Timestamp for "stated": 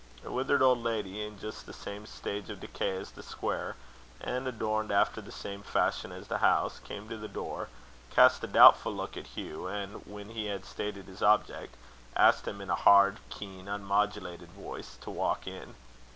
10.65-11.05